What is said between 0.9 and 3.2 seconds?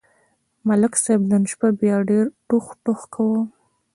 صاحب نن شپه بیا ډېر ټوخ ټوخ